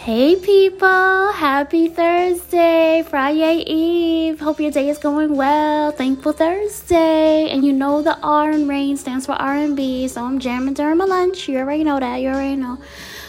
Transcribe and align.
Hey 0.00 0.34
people, 0.34 1.30
happy 1.30 1.86
Thursday, 1.88 3.04
Friday 3.06 3.56
Eve. 3.66 4.40
Hope 4.40 4.58
your 4.58 4.70
day 4.70 4.88
is 4.88 4.96
going 4.96 5.36
well. 5.36 5.92
Thankful 5.92 6.32
Thursday. 6.32 7.50
And 7.50 7.62
you 7.62 7.74
know 7.74 8.00
the 8.00 8.18
R 8.22 8.50
in 8.50 8.66
rain 8.66 8.96
stands 8.96 9.26
for 9.26 9.32
R&B, 9.32 10.08
so 10.08 10.24
I'm 10.24 10.38
jamming 10.38 10.72
during 10.72 10.96
my 10.96 11.04
lunch. 11.04 11.50
You 11.50 11.58
already 11.58 11.84
know 11.84 12.00
that. 12.00 12.16
You 12.16 12.30
already 12.30 12.56
know. 12.56 12.78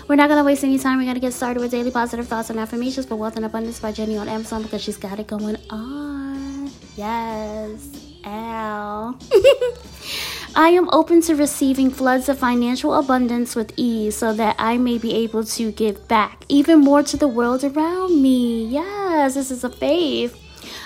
We're 0.07 0.15
not 0.15 0.29
gonna 0.29 0.45
waste 0.45 0.63
any 0.63 0.79
time. 0.79 0.97
We're 0.97 1.07
gonna 1.07 1.19
get 1.19 1.33
started 1.33 1.59
with 1.59 1.71
daily 1.71 1.91
positive 1.91 2.29
thoughts 2.29 2.49
and 2.49 2.57
affirmations 2.57 3.05
for 3.05 3.17
wealth 3.17 3.35
and 3.35 3.43
abundance 3.43 3.81
by 3.81 3.91
Jenny 3.91 4.15
on 4.15 4.29
Amazon 4.29 4.63
because 4.63 4.81
she's 4.81 4.95
got 4.95 5.19
it 5.19 5.27
going 5.27 5.57
on. 5.69 6.71
Yes. 6.95 7.85
Ow. 8.23 9.19
I 10.53 10.69
am 10.69 10.89
open 10.91 11.21
to 11.21 11.35
receiving 11.35 11.89
floods 11.89 12.27
of 12.27 12.39
financial 12.39 12.93
abundance 12.93 13.55
with 13.55 13.71
ease 13.77 14.17
so 14.17 14.33
that 14.33 14.57
I 14.59 14.77
may 14.77 14.97
be 14.97 15.13
able 15.13 15.45
to 15.45 15.71
give 15.71 16.05
back 16.09 16.43
even 16.49 16.79
more 16.79 17.03
to 17.03 17.15
the 17.15 17.27
world 17.27 17.63
around 17.63 18.21
me. 18.21 18.65
Yes, 18.65 19.35
this 19.35 19.49
is 19.49 19.63
a 19.63 19.69
faith. 19.69 20.37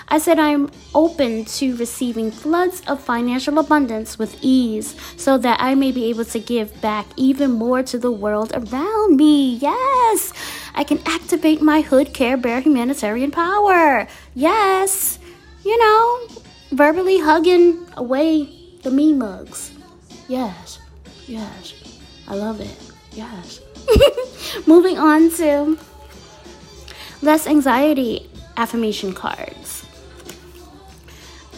I 0.06 0.18
said 0.18 0.38
I'm 0.38 0.70
open 0.94 1.46
to 1.46 1.76
receiving 1.76 2.30
floods 2.30 2.80
of 2.86 3.00
financial 3.00 3.58
abundance 3.58 4.20
with 4.20 4.38
ease 4.40 4.94
so 5.16 5.36
that 5.38 5.60
I 5.60 5.74
may 5.74 5.90
be 5.90 6.04
able 6.10 6.24
to 6.26 6.38
give 6.38 6.80
back 6.80 7.06
even 7.16 7.50
more 7.50 7.82
to 7.82 7.98
the 7.98 8.12
world 8.12 8.52
around 8.54 9.16
me. 9.16 9.56
Yes, 9.56 10.32
I 10.76 10.84
can 10.84 11.00
activate 11.06 11.60
my 11.60 11.80
Hood 11.80 12.14
Care 12.14 12.36
Bear 12.36 12.60
humanitarian 12.60 13.32
power. 13.32 14.06
Yes, 14.32 15.18
you 15.64 15.76
know, 15.76 16.28
verbally 16.70 17.18
hugging 17.18 17.84
away 17.96 18.55
the 18.86 18.92
me 18.92 19.12
mugs. 19.12 19.72
Yes, 20.28 20.78
yes, 21.26 21.74
I 22.28 22.36
love 22.36 22.60
it. 22.60 22.78
Yes. 23.10 23.60
Moving 24.66 24.96
on 24.96 25.28
to 25.42 25.76
less 27.20 27.48
anxiety 27.48 28.30
affirmation 28.56 29.12
cards. 29.12 29.84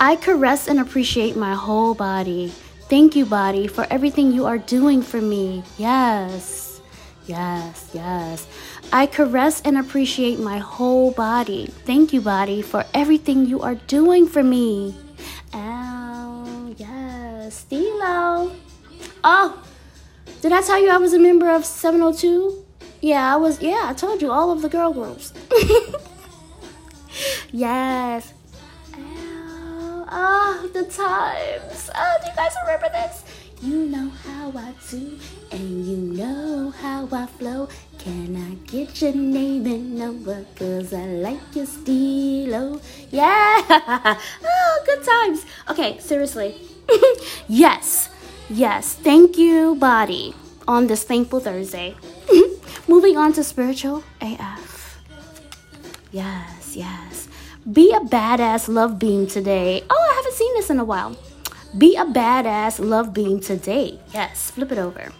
I 0.00 0.16
caress 0.16 0.68
and 0.68 0.80
appreciate 0.80 1.36
my 1.36 1.52
whole 1.52 1.92
body. 1.92 2.48
Thank 2.88 3.14
you, 3.14 3.26
body, 3.26 3.66
for 3.66 3.86
everything 3.90 4.32
you 4.32 4.46
are 4.46 4.56
doing 4.56 5.02
for 5.02 5.20
me. 5.20 5.62
Yes, 5.76 6.80
yes, 7.26 7.90
yes. 7.92 8.46
I 8.90 9.04
caress 9.04 9.60
and 9.66 9.76
appreciate 9.76 10.38
my 10.40 10.56
whole 10.56 11.10
body. 11.10 11.66
Thank 11.84 12.14
you, 12.14 12.22
body, 12.22 12.62
for 12.62 12.86
everything 12.94 13.44
you 13.44 13.60
are 13.60 13.74
doing 13.74 14.26
for 14.26 14.42
me. 14.42 14.96
Ow, 15.52 15.87
Stilo. 17.50 18.52
Oh, 19.24 19.64
did 20.40 20.52
I 20.52 20.62
tell 20.62 20.80
you 20.80 20.90
I 20.90 20.98
was 20.98 21.12
a 21.12 21.18
member 21.18 21.50
of 21.50 21.64
702? 21.64 22.64
Yeah, 23.00 23.34
I 23.34 23.36
was. 23.36 23.60
Yeah, 23.60 23.82
I 23.84 23.94
told 23.94 24.22
you 24.22 24.30
all 24.30 24.50
of 24.50 24.62
the 24.62 24.68
girl 24.68 24.92
groups. 24.92 25.32
yes. 27.52 28.34
Oh, 30.10 30.70
the 30.72 30.84
times. 30.84 31.90
Oh, 31.94 32.16
do 32.22 32.30
you 32.30 32.36
guys 32.36 32.54
remember 32.64 32.88
this? 32.92 33.24
You 33.60 33.86
know 33.86 34.08
how 34.08 34.52
I 34.56 34.72
do, 34.88 35.18
and 35.50 35.84
you 35.84 35.96
know 35.96 36.70
how 36.70 37.08
I 37.12 37.26
flow. 37.26 37.68
Can 37.98 38.36
I 38.36 38.54
get 38.70 39.02
your 39.02 39.12
name 39.12 39.66
and 39.66 39.98
number? 39.98 40.46
Cause 40.54 40.94
I 40.94 41.04
like 41.04 41.54
your 41.54 41.66
stilo. 41.66 42.80
Yeah! 43.10 43.62
oh, 44.44 44.82
good 44.86 45.02
times. 45.02 45.44
Okay, 45.68 45.98
seriously. 45.98 46.54
yes, 47.48 48.08
yes. 48.48 48.94
Thank 48.94 49.36
you, 49.38 49.74
body, 49.76 50.34
on 50.66 50.86
this 50.86 51.04
thankful 51.04 51.40
Thursday. 51.40 51.96
Moving 52.88 53.16
on 53.16 53.32
to 53.34 53.44
spiritual 53.44 54.04
AF. 54.20 54.98
Yes, 56.10 56.76
yes. 56.76 57.28
Be 57.70 57.92
a 57.92 58.00
badass 58.00 58.68
love 58.68 58.98
beam 58.98 59.26
today. 59.26 59.84
Oh, 59.90 60.08
I 60.10 60.14
haven't 60.14 60.34
seen 60.34 60.54
this 60.54 60.70
in 60.70 60.78
a 60.78 60.84
while. 60.84 61.16
Be 61.76 61.96
a 61.96 62.04
badass 62.04 62.80
love 62.80 63.12
beam 63.12 63.40
today. 63.40 64.00
Yes, 64.14 64.50
flip 64.50 64.72
it 64.72 64.78
over. 64.78 65.12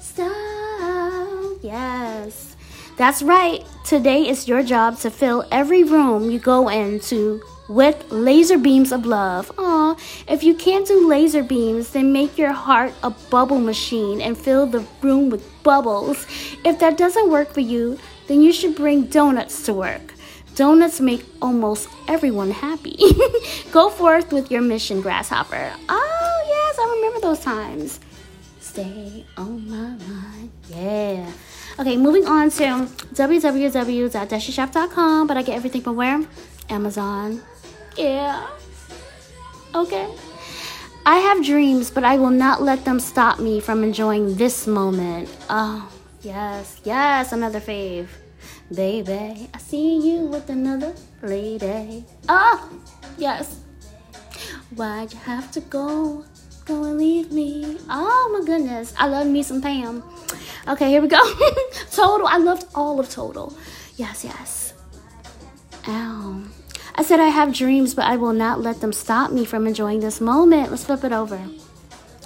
Style. 0.00 1.58
Yes. 1.60 2.56
That's 2.96 3.22
right. 3.22 3.64
Today 3.84 4.28
is 4.28 4.48
your 4.48 4.62
job 4.62 4.98
to 4.98 5.10
fill 5.10 5.44
every 5.50 5.84
room 5.84 6.30
you 6.30 6.38
go 6.38 6.68
into 6.68 7.42
with 7.70 8.10
laser 8.10 8.58
beams 8.58 8.90
of 8.90 9.06
love. 9.06 9.52
Aw, 9.56 9.94
if 10.26 10.42
you 10.42 10.54
can't 10.54 10.88
do 10.88 11.06
laser 11.08 11.44
beams, 11.44 11.90
then 11.90 12.12
make 12.12 12.36
your 12.36 12.50
heart 12.52 12.92
a 13.04 13.10
bubble 13.30 13.60
machine 13.60 14.20
and 14.20 14.36
fill 14.36 14.66
the 14.66 14.84
room 15.02 15.30
with 15.30 15.44
bubbles. 15.62 16.26
If 16.64 16.80
that 16.80 16.98
doesn't 16.98 17.30
work 17.30 17.54
for 17.54 17.60
you, 17.60 17.96
then 18.26 18.42
you 18.42 18.52
should 18.52 18.74
bring 18.74 19.04
donuts 19.04 19.64
to 19.66 19.72
work. 19.72 20.14
Donuts 20.56 21.00
make 21.00 21.24
almost 21.40 21.88
everyone 22.08 22.50
happy. 22.50 22.98
Go 23.70 23.88
forth 23.88 24.32
with 24.32 24.50
your 24.50 24.62
mission, 24.62 25.00
Grasshopper. 25.00 25.72
Oh, 25.88 26.44
yes, 26.48 26.76
I 26.76 26.92
remember 26.96 27.20
those 27.20 27.38
times. 27.38 28.00
Stay 28.58 29.24
on 29.36 29.70
my 29.70 29.90
mind. 30.06 30.50
Yeah. 30.68 31.30
Okay, 31.78 31.96
moving 31.96 32.26
on 32.26 32.50
to 32.50 32.64
www.deshishop.com. 33.14 35.26
But 35.28 35.36
I 35.36 35.42
get 35.42 35.54
everything 35.56 35.82
from 35.82 35.94
where? 35.94 36.20
Amazon. 36.68 37.42
Yeah. 38.00 38.48
Okay. 39.74 40.08
I 41.04 41.16
have 41.16 41.44
dreams, 41.44 41.90
but 41.90 42.02
I 42.02 42.16
will 42.16 42.30
not 42.30 42.62
let 42.62 42.84
them 42.86 42.98
stop 42.98 43.38
me 43.38 43.60
from 43.60 43.84
enjoying 43.84 44.36
this 44.36 44.66
moment. 44.66 45.28
Oh, 45.50 45.86
yes, 46.22 46.80
yes, 46.84 47.32
another 47.32 47.60
fave. 47.60 48.08
Baby, 48.74 49.50
I 49.52 49.58
see 49.58 50.00
you 50.00 50.26
with 50.26 50.48
another 50.48 50.94
lady. 51.22 52.06
Oh, 52.26 52.70
yes. 53.18 53.60
Why'd 54.74 55.12
you 55.12 55.18
have 55.20 55.50
to 55.52 55.60
go? 55.60 56.24
Go 56.64 56.84
and 56.84 56.96
leave 56.96 57.32
me. 57.32 57.76
Oh 57.90 58.30
my 58.32 58.46
goodness. 58.46 58.94
I 58.96 59.08
love 59.08 59.26
me 59.26 59.42
some 59.42 59.60
Pam. 59.60 60.02
Okay, 60.68 60.88
here 60.88 61.02
we 61.02 61.08
go. 61.08 61.20
Total. 61.90 62.26
I 62.26 62.38
loved 62.38 62.64
all 62.74 62.98
of 62.98 63.10
Total. 63.10 63.52
Yes, 63.96 64.24
yes. 64.24 64.72
Ow. 65.88 66.44
I 67.00 67.02
said 67.02 67.18
I 67.18 67.28
have 67.28 67.54
dreams, 67.54 67.94
but 67.94 68.04
I 68.04 68.16
will 68.18 68.34
not 68.34 68.60
let 68.60 68.82
them 68.82 68.92
stop 68.92 69.32
me 69.32 69.46
from 69.46 69.66
enjoying 69.66 70.00
this 70.00 70.20
moment. 70.20 70.68
Let's 70.68 70.84
flip 70.84 71.02
it 71.02 71.12
over. 71.12 71.40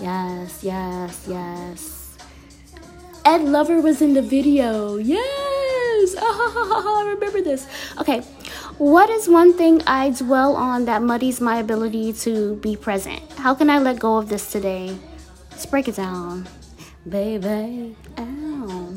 Yes, 0.01 0.65
yes, 0.65 1.27
yes. 1.29 2.19
Ed 3.25 3.43
Lover 3.43 3.81
was 3.81 4.03
in 4.03 4.15
the 4.15 4.21
video. 4.21 4.97
Yes. 4.97 6.17
Oh, 6.19 7.05
I 7.07 7.09
remember 7.09 7.41
this. 7.41 7.69
Okay. 8.01 8.23
What 8.79 9.11
is 9.11 9.29
one 9.29 9.57
thing 9.57 9.81
I 9.87 10.11
dwell 10.11 10.57
on 10.57 10.87
that 10.87 11.03
muddies 11.03 11.41
my 11.41 11.59
ability 11.59 12.13
to 12.27 12.57
be 12.57 12.75
present? 12.75 13.23
How 13.39 13.55
can 13.55 13.71
I 13.71 13.79
let 13.79 14.01
go 14.01 14.17
of 14.17 14.29
this 14.29 14.51
today? 14.51 14.99
Let's 15.53 15.67
break 15.67 15.87
it 15.87 15.95
down. 15.95 16.49
Baby. 17.09 17.95
Ow. 18.19 18.91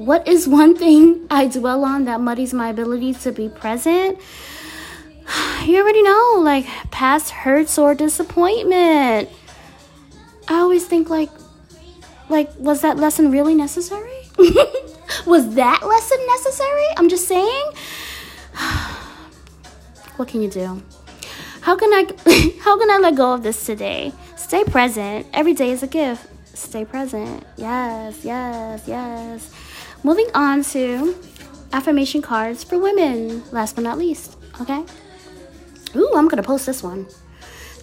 What 0.00 0.26
is 0.26 0.48
one 0.48 0.74
thing 0.74 1.26
I 1.30 1.46
dwell 1.46 1.84
on 1.84 2.06
that 2.06 2.22
muddies 2.22 2.54
my 2.54 2.70
ability 2.70 3.12
to 3.20 3.32
be 3.32 3.50
present? 3.50 4.18
You 5.66 5.82
already 5.82 6.02
know, 6.02 6.40
like 6.40 6.64
past 6.90 7.28
hurts 7.30 7.76
or 7.76 7.94
disappointment. 7.94 9.28
I 10.48 10.54
always 10.54 10.86
think 10.86 11.10
like 11.10 11.28
like 12.30 12.48
was 12.56 12.80
that 12.80 12.96
lesson 12.96 13.30
really 13.30 13.54
necessary? 13.54 14.22
was 15.26 15.54
that 15.56 15.82
lesson 15.82 16.18
necessary? 16.28 16.86
I'm 16.96 17.10
just 17.10 17.28
saying. 17.28 17.64
what 20.16 20.28
can 20.28 20.40
you 20.40 20.48
do? 20.48 20.82
How 21.60 21.76
can 21.76 21.92
I 21.92 22.08
how 22.64 22.78
can 22.78 22.90
I 22.90 22.96
let 22.96 23.16
go 23.16 23.34
of 23.34 23.42
this 23.42 23.66
today? 23.66 24.14
Stay 24.36 24.64
present. 24.64 25.26
Every 25.34 25.52
day 25.52 25.72
is 25.72 25.82
a 25.82 25.86
gift. 25.86 26.26
Stay 26.56 26.86
present. 26.86 27.44
Yes, 27.58 28.24
yes, 28.24 28.84
yes. 28.86 29.52
Moving 30.02 30.28
on 30.34 30.64
to 30.64 31.14
affirmation 31.72 32.22
cards 32.22 32.64
for 32.64 32.78
women, 32.78 33.42
last 33.52 33.74
but 33.74 33.84
not 33.84 33.98
least. 33.98 34.36
Okay? 34.60 34.82
Ooh, 35.94 36.12
I'm 36.14 36.28
gonna 36.28 36.42
post 36.42 36.66
this 36.66 36.82
one. 36.82 37.06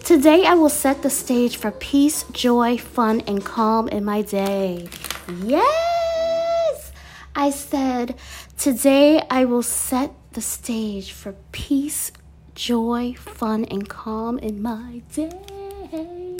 Today 0.04 0.44
I 0.46 0.54
will 0.54 0.68
set 0.68 1.02
the 1.02 1.10
stage 1.10 1.56
for 1.56 1.70
peace, 1.70 2.24
joy, 2.32 2.78
fun, 2.78 3.20
and 3.26 3.44
calm 3.44 3.88
in 3.88 4.04
my 4.04 4.22
day. 4.22 4.88
Yes! 5.44 6.92
I 7.36 7.50
said, 7.50 8.16
today 8.56 9.22
I 9.30 9.44
will 9.44 9.62
set 9.62 10.12
the 10.32 10.40
stage 10.40 11.12
for 11.12 11.34
peace, 11.52 12.10
joy, 12.54 13.14
fun, 13.18 13.64
and 13.66 13.88
calm 13.88 14.38
in 14.38 14.60
my 14.60 15.02
day. 15.14 15.30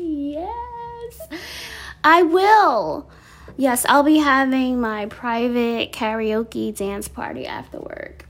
Yes! 0.00 1.20
I 2.02 2.22
will. 2.22 3.08
Yes, 3.60 3.84
I'll 3.88 4.04
be 4.04 4.18
having 4.18 4.80
my 4.80 5.06
private 5.06 5.90
karaoke 5.90 6.72
dance 6.72 7.08
party 7.08 7.44
after 7.44 7.80
work. 7.80 8.24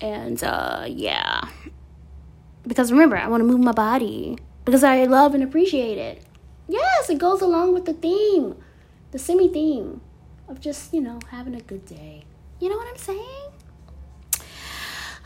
And 0.00 0.42
uh 0.44 0.84
yeah. 0.88 1.48
Because 2.64 2.92
remember, 2.92 3.16
I 3.16 3.26
want 3.26 3.40
to 3.40 3.44
move 3.44 3.58
my 3.58 3.72
body 3.72 4.38
because 4.64 4.84
I 4.84 5.04
love 5.06 5.34
and 5.34 5.42
appreciate 5.42 5.98
it. 5.98 6.24
Yes, 6.68 7.10
it 7.10 7.18
goes 7.18 7.42
along 7.42 7.74
with 7.74 7.84
the 7.84 7.94
theme, 7.94 8.54
the 9.10 9.18
semi 9.18 9.48
theme. 9.48 10.00
of 10.46 10.60
just, 10.60 10.94
you 10.94 11.00
know, 11.00 11.18
having 11.30 11.56
a 11.56 11.60
good 11.60 11.84
day. 11.84 12.24
You 12.60 12.68
know 12.68 12.76
what 12.76 12.86
I'm 12.86 12.96
saying? 12.96 13.50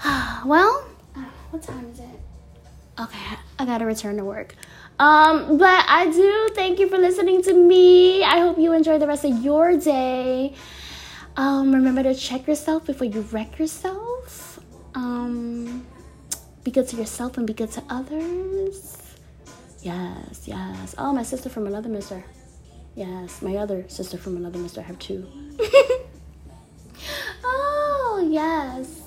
well, 0.47 0.87
what 1.51 1.63
time 1.63 1.87
is 1.93 2.01
it? 2.01 2.21
Okay, 2.99 3.37
I 3.59 3.67
gotta 3.67 3.85
return 3.85 4.17
to 4.17 4.25
work. 4.25 4.55
Um, 4.99 5.59
but 5.59 5.85
I 5.87 6.11
do 6.11 6.49
thank 6.55 6.81
you 6.81 6.89
for 6.89 6.99
listening 6.99 7.43
to 7.43 7.53
me. 7.53 8.25
I 8.25 8.41
hope 8.41 8.59
you 8.59 8.73
enjoy 8.73 8.99
the 8.99 9.07
rest 9.07 9.25
of 9.25 9.43
your 9.43 9.77
day. 9.79 10.55
Um, 11.37 11.73
remember 11.73 12.03
to 12.03 12.17
check 12.17 12.49
yourself 12.49 12.87
before 12.87 13.07
you 13.07 13.21
wreck 13.21 13.61
yourself. 13.61 14.59
Um, 14.97 15.87
be 16.65 16.73
good 16.73 16.89
to 16.89 16.97
yourself 16.97 17.39
and 17.39 17.47
be 17.47 17.53
good 17.53 17.71
to 17.73 17.83
others. 17.89 18.97
Yes, 19.83 20.43
yes. 20.47 20.97
Oh, 20.99 21.13
my 21.13 21.23
sister 21.23 21.49
from 21.49 21.69
another 21.69 21.89
mister. 21.89 22.25
Yes, 22.97 23.41
my 23.41 23.55
other 23.57 23.85
sister 23.89 24.19
from 24.19 24.37
another 24.37 24.59
mister. 24.59 24.81
I 24.81 24.85
have 24.85 24.99
two. 24.99 25.29
oh, 27.45 28.29
yes. 28.29 29.01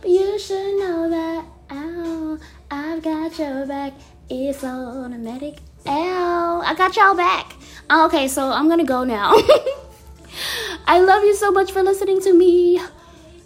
But 0.00 0.10
you 0.10 0.38
should 0.38 0.78
know 0.78 1.10
that. 1.10 1.44
Ow, 1.70 2.38
I've 2.70 3.02
got 3.02 3.36
your 3.36 3.66
back. 3.66 3.92
It's 4.28 4.64
automatic. 4.64 5.58
Ow, 5.86 6.62
I 6.64 6.74
got 6.74 6.96
y'all 6.96 7.14
back. 7.14 7.52
Okay, 7.90 8.26
so 8.26 8.50
I'm 8.50 8.68
gonna 8.68 8.84
go 8.84 9.04
now. 9.04 9.34
I 10.86 11.00
love 11.00 11.22
you 11.22 11.34
so 11.34 11.52
much 11.52 11.70
for 11.70 11.82
listening 11.82 12.20
to 12.22 12.32
me. 12.32 12.80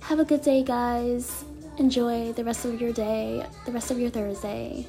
Have 0.03 0.21
a 0.21 0.25
good 0.25 0.43
day, 0.43 0.63
guys. 0.63 1.45
Enjoy 1.79 2.33
the 2.33 2.45
rest 2.45 2.65
of 2.65 2.81
your 2.81 2.93
day, 2.93 3.45
the 3.67 3.73
rest 3.73 3.91
of 3.91 3.99
your 3.99 4.11
Thursday. 4.11 4.87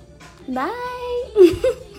Bye. 0.47 1.75